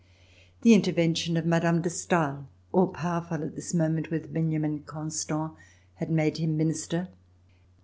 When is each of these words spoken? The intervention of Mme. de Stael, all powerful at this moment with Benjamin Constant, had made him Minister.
The 0.63 0.73
intervention 0.73 1.37
of 1.37 1.45
Mme. 1.45 1.79
de 1.79 1.89
Stael, 1.91 2.47
all 2.71 2.87
powerful 2.87 3.43
at 3.43 3.55
this 3.55 3.71
moment 3.75 4.09
with 4.09 4.33
Benjamin 4.33 4.79
Constant, 4.79 5.53
had 5.97 6.09
made 6.09 6.37
him 6.37 6.57
Minister. 6.57 7.09